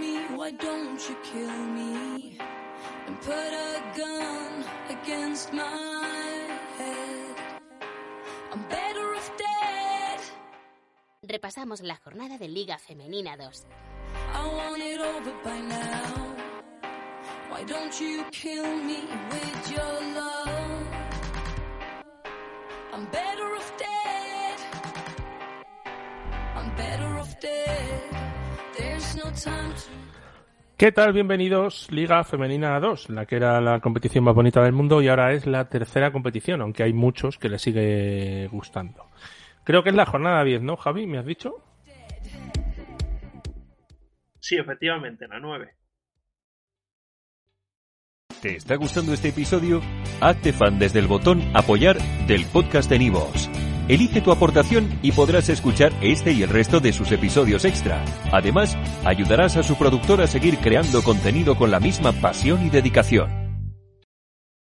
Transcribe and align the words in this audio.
Me 0.00 0.36
why 0.36 0.50
don't 0.52 1.00
you 1.08 1.16
kill 1.22 1.50
me 1.50 2.38
and 3.06 3.20
put 3.20 3.34
a 3.34 3.82
gun 3.96 4.64
against 4.88 5.52
my 5.52 6.58
head. 6.78 7.36
I'm 8.52 8.62
better 8.68 9.14
off 9.14 9.30
dead. 9.36 10.20
Repasamos 11.22 11.82
la 11.82 11.96
jornada 11.96 12.38
de 12.38 12.48
Liga 12.48 12.78
Femenina 12.78 13.36
2. 13.36 13.66
I 14.34 14.46
want 14.46 14.82
it 14.82 15.00
over 15.00 15.32
by 15.44 15.58
now. 15.60 16.36
Why 17.50 17.64
don't 17.64 18.00
you 18.00 18.24
kill 18.32 18.76
me 18.76 19.00
with 19.30 19.70
your 19.70 20.00
love? 20.14 20.86
I'm 22.92 23.04
better 23.06 23.56
off 23.56 23.72
dead. 23.78 24.58
I'm 26.56 26.74
better 26.76 27.18
off 27.18 27.38
dead. 27.40 27.61
¿Qué 30.76 30.90
tal? 30.90 31.12
Bienvenidos 31.12 31.88
Liga 31.92 32.24
Femenina 32.24 32.80
2, 32.80 33.10
la 33.10 33.24
que 33.24 33.36
era 33.36 33.60
la 33.60 33.78
competición 33.80 34.24
más 34.24 34.34
bonita 34.34 34.62
del 34.62 34.72
mundo 34.72 35.00
y 35.00 35.08
ahora 35.08 35.32
es 35.32 35.46
la 35.46 35.68
tercera 35.68 36.10
competición, 36.10 36.60
aunque 36.60 36.82
hay 36.82 36.92
muchos 36.92 37.38
que 37.38 37.48
les 37.48 37.62
sigue 37.62 38.48
gustando. 38.48 39.06
Creo 39.64 39.84
que 39.84 39.90
es 39.90 39.94
la 39.94 40.06
jornada 40.06 40.42
10, 40.42 40.62
¿no, 40.62 40.76
Javi? 40.76 41.06
¿Me 41.06 41.18
has 41.18 41.26
dicho? 41.26 41.54
Sí, 44.40 44.56
efectivamente, 44.56 45.28
la 45.28 45.38
9. 45.38 45.72
¿Te 48.40 48.56
está 48.56 48.74
gustando 48.74 49.12
este 49.12 49.28
episodio? 49.28 49.80
Hazte 50.20 50.52
fan 50.52 50.80
desde 50.80 50.98
el 50.98 51.06
botón 51.06 51.42
Apoyar 51.54 51.96
del 52.26 52.44
podcast 52.46 52.90
de 52.90 52.98
Nivos. 52.98 53.48
Elige 53.88 54.20
tu 54.20 54.30
aportación 54.30 54.98
y 55.02 55.12
podrás 55.12 55.48
escuchar 55.48 55.92
este 56.00 56.32
y 56.32 56.42
el 56.42 56.50
resto 56.50 56.78
de 56.78 56.92
sus 56.92 57.10
episodios 57.10 57.64
extra. 57.64 58.04
Además, 58.32 58.76
ayudarás 59.04 59.56
a 59.56 59.62
su 59.62 59.76
productor 59.76 60.20
a 60.20 60.26
seguir 60.26 60.58
creando 60.58 61.02
contenido 61.02 61.56
con 61.56 61.70
la 61.70 61.80
misma 61.80 62.12
pasión 62.12 62.64
y 62.64 62.70
dedicación. 62.70 63.42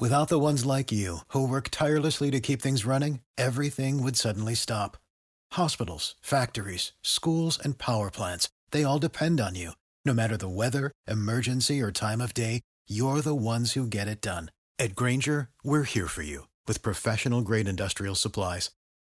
Without 0.00 0.28
the 0.28 0.40
ones 0.40 0.66
like 0.66 0.90
you, 0.90 1.18
who 1.28 1.46
work 1.46 1.70
tirelessly 1.70 2.30
to 2.32 2.40
keep 2.40 2.60
things 2.60 2.84
running, 2.84 3.20
everything 3.38 4.02
would 4.02 4.16
suddenly 4.16 4.56
stop. 4.56 4.96
Hospitals, 5.52 6.16
factories, 6.20 6.92
schools, 7.00 7.56
and 7.62 7.78
power 7.78 8.10
plants, 8.10 8.48
they 8.72 8.82
all 8.82 8.98
depend 8.98 9.40
on 9.40 9.54
you. 9.54 9.70
No 10.04 10.12
matter 10.12 10.36
the 10.36 10.48
weather, 10.48 10.90
emergency, 11.06 11.80
or 11.80 11.92
time 11.92 12.20
of 12.20 12.34
day, 12.34 12.62
you're 12.88 13.20
the 13.20 13.36
ones 13.36 13.74
who 13.74 13.86
get 13.86 14.08
it 14.08 14.20
done. 14.20 14.50
At 14.80 14.96
Granger, 14.96 15.50
we're 15.62 15.84
here 15.84 16.08
for 16.08 16.22
you 16.22 16.48
with 16.66 16.82
professional 16.82 17.42
grade 17.42 17.68
industrial 17.68 18.16
supplies. 18.16 18.70